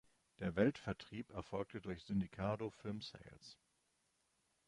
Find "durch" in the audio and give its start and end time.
1.79-2.01